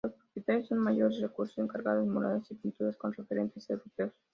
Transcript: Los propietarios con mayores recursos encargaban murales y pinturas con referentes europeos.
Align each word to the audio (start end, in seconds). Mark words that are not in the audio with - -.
Los 0.03 0.15
propietarios 0.15 0.67
con 0.67 0.79
mayores 0.79 1.21
recursos 1.21 1.59
encargaban 1.59 2.09
murales 2.09 2.49
y 2.49 2.55
pinturas 2.55 2.97
con 2.97 3.13
referentes 3.13 3.69
europeos. 3.69 4.13